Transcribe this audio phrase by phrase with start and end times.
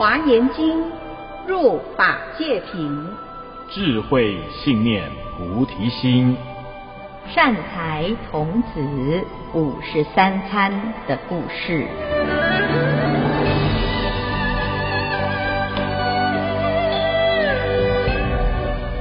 [0.00, 0.82] 华严经
[1.46, 3.06] 入法界品，
[3.68, 6.34] 智慧信念菩提心，
[7.28, 8.80] 善财童子
[9.52, 10.72] 五十三参
[11.06, 11.86] 的故事。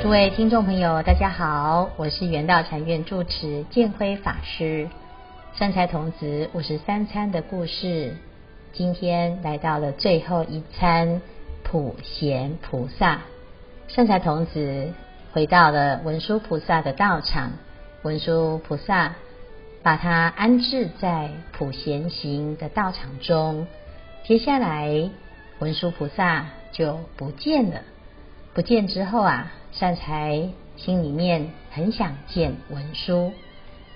[0.00, 4.88] 诸位听众朋友，大家好，我是圆道禅院住持建辉法师。
[5.52, 8.14] 善财童子五十三参的故事，
[8.76, 11.22] 今天来到了最后一餐，
[11.62, 13.22] 普贤菩萨。
[13.88, 14.92] 善财童子
[15.32, 17.52] 回到了文殊菩萨的道场，
[18.02, 19.14] 文殊菩萨
[19.82, 23.66] 把他安置在普贤行的道场中。
[24.24, 25.08] 接下来，
[25.58, 27.80] 文殊菩萨就不见了。
[28.52, 33.32] 不见之后啊，善财心里面很想见文殊，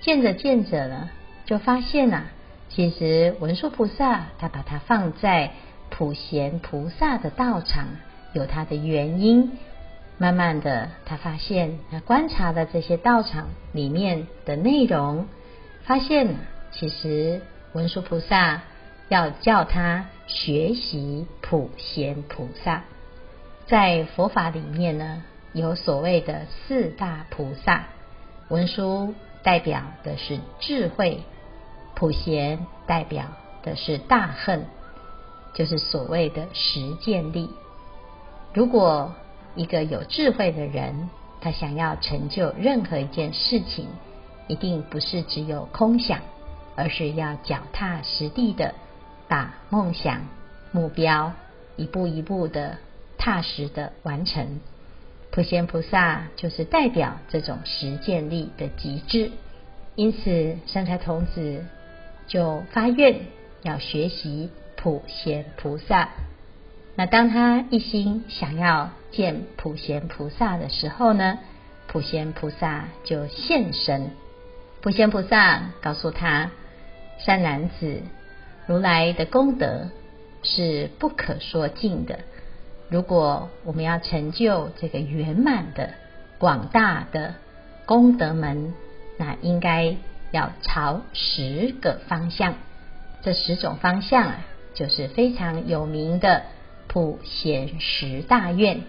[0.00, 1.10] 见着见着呢。
[1.46, 2.26] 就发现呐、啊，
[2.74, 5.52] 其实文殊菩萨他把它放在
[5.90, 7.86] 普贤菩萨的道场，
[8.32, 9.52] 有他的原因。
[10.18, 15.26] 慢慢的，他发现，他观察的这些道场里面的内容，
[15.84, 16.36] 发现
[16.72, 18.62] 其实文殊菩萨
[19.08, 22.84] 要叫他学习普贤菩萨。
[23.66, 27.86] 在佛法里面呢，有所谓的四大菩萨，
[28.48, 31.22] 文殊代表的是智慧。
[32.04, 33.24] 普贤代表
[33.62, 34.66] 的是大恨，
[35.54, 37.48] 就是所谓的实践力。
[38.52, 39.14] 如果
[39.54, 41.08] 一个有智慧的人，
[41.40, 43.86] 他想要成就任何一件事情，
[44.48, 46.20] 一定不是只有空想，
[46.76, 48.74] 而是要脚踏实地的
[49.26, 50.26] 把梦想、
[50.72, 51.32] 目标
[51.76, 52.76] 一步一步的
[53.16, 54.60] 踏实的完成。
[55.30, 59.32] 普贤菩萨就是代表这种实践力的极致。
[59.94, 61.64] 因此，善财童子。
[62.26, 63.20] 就发愿
[63.62, 66.08] 要学习普贤菩萨。
[66.96, 71.38] 那当他一心想要见普贤菩萨的时候呢，
[71.86, 74.10] 普贤菩萨就现身。
[74.80, 76.50] 普贤菩萨告诉他
[77.18, 78.02] ：“善男子，
[78.66, 79.88] 如来的功德
[80.42, 82.20] 是不可说尽的。
[82.88, 85.90] 如果我们要成就这个圆满的
[86.38, 87.34] 广大的
[87.86, 88.72] 功德门，
[89.18, 89.96] 那应该。”
[90.34, 92.56] 要朝十个方向，
[93.22, 96.42] 这十种方向啊，就是非常有名的
[96.88, 98.80] 普贤十大愿：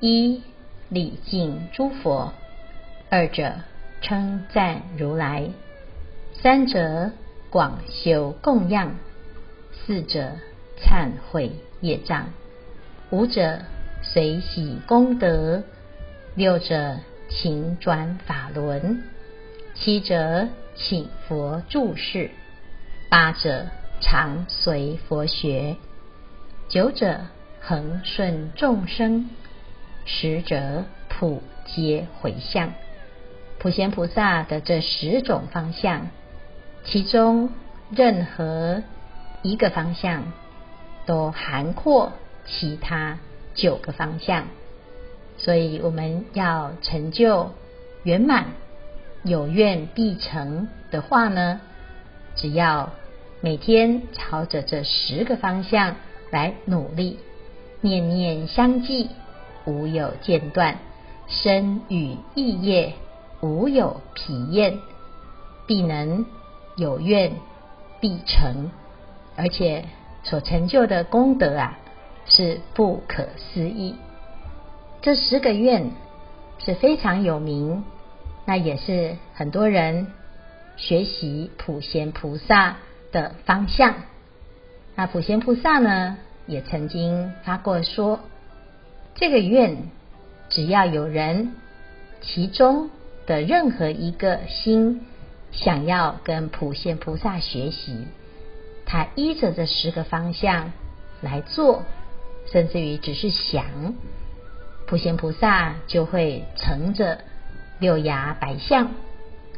[0.00, 0.42] 一
[0.88, 2.32] 礼敬诸佛；
[3.08, 3.52] 二者
[4.00, 5.50] 称赞如来；
[6.42, 7.12] 三者
[7.50, 8.96] 广修供养；
[9.86, 10.32] 四者
[10.82, 11.52] 忏悔
[11.82, 12.24] 业障；
[13.10, 13.60] 五者
[14.02, 15.62] 随喜功德；
[16.34, 16.96] 六者
[17.28, 18.96] 勤转法轮；
[19.76, 20.48] 七者。
[20.76, 22.30] 请佛住世，
[23.08, 23.66] 八者
[24.00, 25.76] 常随佛学，
[26.68, 27.20] 九者
[27.60, 29.30] 恒顺众生，
[30.04, 32.72] 十者普皆回向。
[33.58, 36.08] 普贤菩萨的这十种方向，
[36.84, 37.50] 其中
[37.90, 38.82] 任何
[39.42, 40.32] 一个方向
[41.06, 42.12] 都涵括
[42.44, 43.20] 其他
[43.54, 44.48] 九个方向，
[45.38, 47.52] 所以我们要成就
[48.02, 48.48] 圆满。
[49.24, 51.60] 有愿必成的话呢，
[52.36, 52.92] 只要
[53.40, 55.96] 每天朝着这十个方向
[56.30, 57.18] 来努力，
[57.80, 59.08] 念念相继，
[59.64, 60.76] 无有间断，
[61.26, 62.92] 身语意业
[63.40, 64.78] 无有疲厌，
[65.66, 66.26] 必能
[66.76, 67.32] 有愿
[68.00, 68.70] 必成，
[69.36, 69.86] 而且
[70.22, 71.78] 所成就的功德啊，
[72.26, 73.94] 是不可思议。
[75.00, 75.92] 这十个愿
[76.58, 77.84] 是非常有名。
[78.46, 80.08] 那也是很多人
[80.76, 82.76] 学习普贤菩萨
[83.10, 83.94] 的方向。
[84.94, 88.20] 那普贤菩萨呢，也曾经发过说，
[89.14, 89.88] 这个愿
[90.50, 91.54] 只要有人
[92.20, 92.90] 其中
[93.26, 95.06] 的任何一个心
[95.50, 98.06] 想要跟普贤菩萨学习，
[98.84, 100.72] 他依着这十个方向
[101.22, 101.84] 来做，
[102.52, 103.94] 甚至于只是想，
[104.86, 107.20] 普贤菩萨就会乘着。
[107.78, 108.90] 六牙白象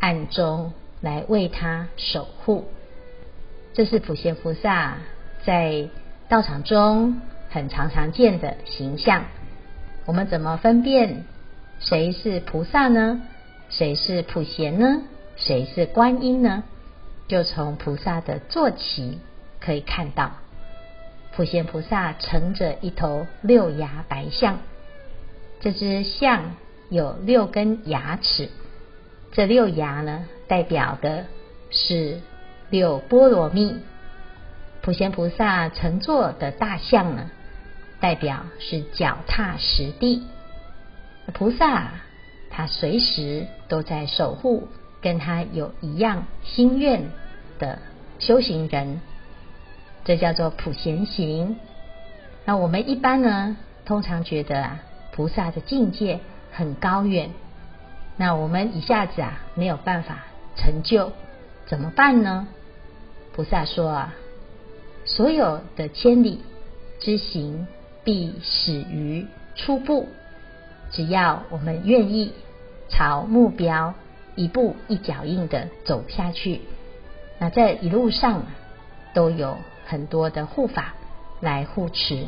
[0.00, 2.66] 暗中来为他守护，
[3.74, 4.96] 这是普贤菩萨
[5.44, 5.88] 在
[6.28, 7.20] 道场中
[7.50, 9.24] 很常常见的形象。
[10.04, 11.24] 我们怎么分辨
[11.80, 13.22] 谁是菩萨呢？
[13.68, 15.02] 谁是普贤呢？
[15.36, 16.64] 谁是观音呢？
[17.28, 19.20] 就从菩萨的坐骑
[19.60, 20.32] 可以看到，
[21.36, 24.58] 普贤菩萨乘着一头六牙白象，
[25.60, 26.56] 这只象。
[26.90, 28.48] 有六根牙齿，
[29.32, 31.26] 这六牙呢，代表的
[31.70, 32.20] 是
[32.70, 33.76] 六波罗蜜。
[34.80, 37.30] 普贤菩萨乘坐的大象呢，
[38.00, 40.22] 代表是脚踏实地。
[41.34, 41.90] 菩萨
[42.48, 44.68] 他随时都在守护
[45.02, 47.10] 跟他有一样心愿
[47.58, 47.80] 的
[48.18, 49.02] 修行人，
[50.06, 51.56] 这叫做普贤行。
[52.46, 54.80] 那我们一般呢，通常觉得啊，
[55.12, 56.20] 菩萨的境界
[56.58, 57.30] 很高远，
[58.16, 60.24] 那我们一下子啊没有办法
[60.56, 61.12] 成就，
[61.66, 62.48] 怎么办呢？
[63.32, 64.14] 菩萨说啊，
[65.04, 66.40] 所有的千里
[66.98, 67.68] 之行，
[68.02, 70.08] 必始于初步。
[70.90, 72.32] 只要我们愿意
[72.88, 73.94] 朝目标
[74.34, 76.62] 一步一脚印的走下去，
[77.38, 78.42] 那在一路上
[79.14, 80.94] 都有很多的护法
[81.38, 82.26] 来护持，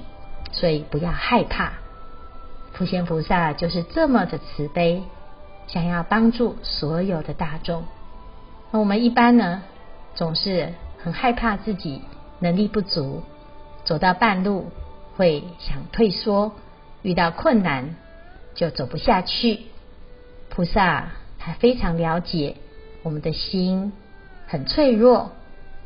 [0.53, 1.73] 所以不要害怕。
[2.73, 5.03] 普贤菩萨就是这么的慈悲，
[5.67, 7.85] 想要帮助所有的大众。
[8.71, 9.63] 那我们一般呢，
[10.15, 12.03] 总是很害怕自己
[12.39, 13.23] 能力不足，
[13.85, 14.71] 走到半路
[15.17, 16.53] 会想退缩，
[17.03, 17.97] 遇到困难
[18.55, 19.61] 就走不下去。
[20.49, 21.09] 菩萨
[21.39, 22.57] 他非常了解
[23.03, 23.93] 我们的心
[24.47, 25.33] 很脆弱，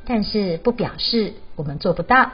[0.05, 2.31] 但是不表示我们做不到。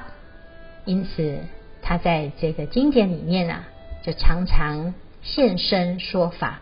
[0.85, 1.41] 因此，
[1.82, 3.64] 他在这个经典里面啊，
[4.02, 6.61] 就常常现身说法，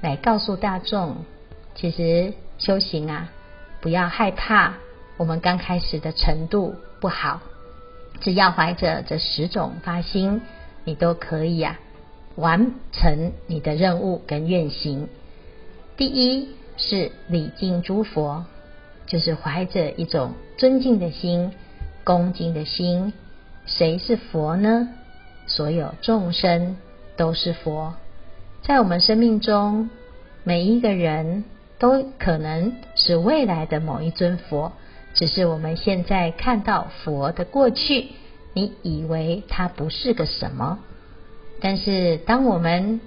[0.00, 1.16] 来告诉大众，
[1.74, 3.30] 其实修行啊，
[3.80, 4.74] 不要害怕
[5.16, 7.40] 我们刚开始的程度不好，
[8.20, 10.42] 只要怀着这十种发心，
[10.84, 11.78] 你都可以啊，
[12.36, 15.08] 完成你的任务跟愿行。
[15.96, 18.44] 第一是礼敬诸佛，
[19.06, 21.52] 就是怀着一种尊敬的心、
[22.02, 23.12] 恭敬的心。
[23.66, 24.90] 谁是佛呢？
[25.46, 26.76] 所有众生
[27.16, 27.94] 都是佛，
[28.62, 29.90] 在我们生命中，
[30.42, 31.44] 每一个人
[31.78, 34.72] 都可能是未来的某一尊佛，
[35.12, 38.08] 只是我们现在看到佛的过去，
[38.52, 40.78] 你以为他不是个什么，
[41.60, 43.00] 但是当我们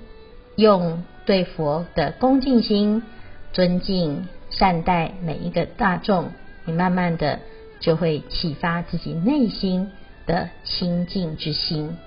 [0.56, 3.04] 用对佛的恭敬心、
[3.52, 6.32] 尊敬、善待每一个大众，
[6.66, 7.40] 你慢慢的
[7.80, 9.92] 就会启发自己内心
[10.26, 11.98] 的清净之心。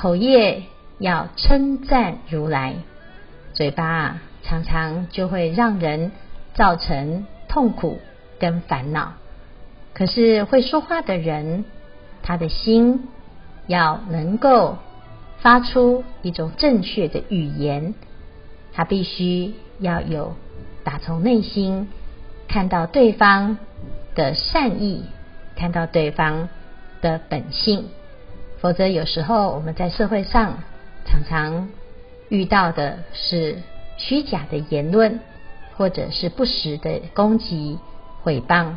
[0.00, 0.62] 口业
[1.00, 2.76] 要称赞如来，
[3.52, 6.12] 嘴巴啊常常就会让人
[6.54, 7.98] 造成痛苦
[8.38, 9.14] 跟烦恼。
[9.94, 11.64] 可是会说话的人，
[12.22, 13.08] 他的心
[13.66, 14.78] 要能够
[15.40, 17.94] 发出一种正确的语言，
[18.72, 20.36] 他必须要有
[20.84, 21.88] 打从内心
[22.46, 23.58] 看到对方
[24.14, 25.06] 的善意，
[25.56, 26.48] 看到对方
[27.00, 27.88] 的本性。
[28.60, 30.58] 否则，有时候我们在社会上
[31.06, 31.68] 常常
[32.28, 33.58] 遇到的是
[33.98, 35.20] 虚假的言论，
[35.76, 37.78] 或者是不实的攻击、
[38.24, 38.74] 诽谤，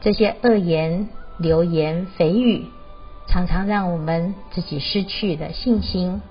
[0.00, 2.66] 这些恶言、流言蜚语，
[3.26, 6.22] 常常让我们自己失去了信心。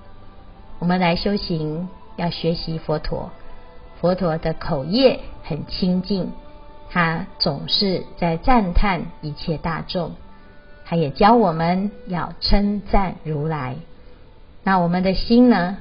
[0.78, 3.30] 我们来修行，要学习佛陀，
[4.00, 6.32] 佛陀的口业很清净，
[6.88, 10.12] 他总是在赞叹一切大众。
[10.88, 13.76] 他也教我们要称赞如来。
[14.62, 15.76] 那我们的心呢？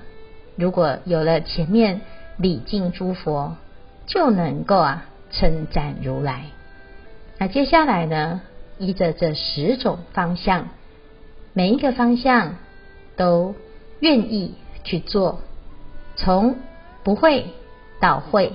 [0.57, 2.01] 如果有了前面
[2.35, 3.55] 礼敬诸佛，
[4.05, 6.47] 就能够啊称赞如来。
[7.37, 8.41] 那接下来呢？
[8.79, 10.67] 依着这十种方向，
[11.53, 12.55] 每一个方向
[13.15, 13.55] 都
[14.01, 15.39] 愿意去做，
[16.17, 16.57] 从
[17.03, 17.45] 不会
[18.01, 18.51] 到会，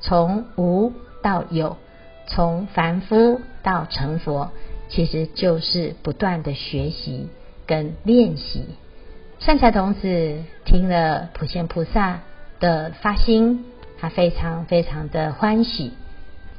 [0.00, 1.76] 从无到有，
[2.26, 4.50] 从凡夫到成佛。
[4.94, 7.28] 其实就是不断的学习
[7.66, 8.66] 跟练习。
[9.38, 12.20] 善财童子听了普贤菩萨
[12.60, 13.64] 的发心，
[13.98, 15.92] 他非常非常的欢喜。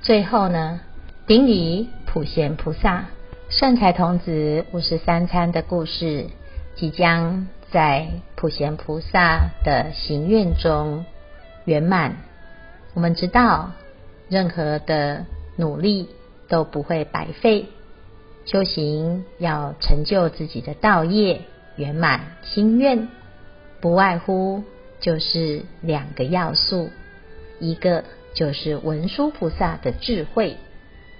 [0.01, 0.79] 最后呢，
[1.27, 3.05] 顶礼普贤菩萨。
[3.49, 6.25] 善财童子五十三参的故事，
[6.73, 11.05] 即将在普贤菩萨的行愿中
[11.65, 12.17] 圆满。
[12.95, 13.73] 我们知道，
[14.27, 16.09] 任何的努力
[16.47, 17.67] 都不会白费。
[18.45, 21.41] 修行要成就自己的道业
[21.75, 23.07] 圆满心愿，
[23.79, 24.63] 不外乎
[24.99, 26.89] 就是两个要素，
[27.59, 30.57] 一个就是文殊菩萨的智慧，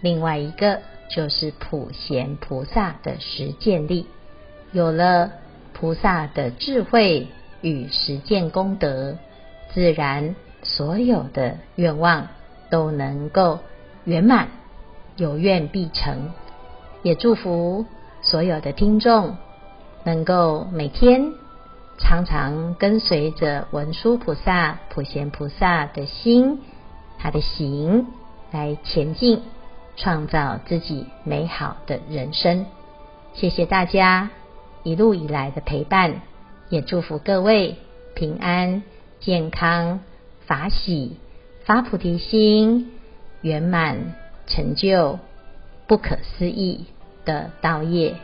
[0.02, 4.08] 另外一个就是普贤菩萨的实践力。
[4.72, 5.32] 有了
[5.74, 7.28] 菩萨的智慧
[7.62, 9.18] 与实践功德，
[9.74, 12.28] 自然所有的愿望
[12.70, 13.60] 都能够
[14.04, 14.50] 圆满，
[15.16, 16.32] 有愿必成。
[17.04, 17.86] 也祝福
[18.22, 19.36] 所有的听众
[20.06, 21.34] 能够每天
[22.00, 26.60] 常常跟随着文殊菩萨、普贤菩萨的心，
[27.20, 28.08] 他的行
[28.52, 29.42] 来前进，
[29.96, 32.66] 创造自己美好的人生。
[33.34, 34.30] 谢谢大家，
[34.84, 36.22] 一路以来的陪伴，
[36.70, 37.76] 也祝福各位
[38.16, 38.82] 平安、
[39.20, 40.00] 健康、
[40.46, 41.18] 法喜、
[41.66, 42.92] 发菩提心、
[43.42, 44.16] 圆满
[44.48, 45.20] 成就
[45.88, 46.86] 不可思议
[47.26, 48.16] 的道业。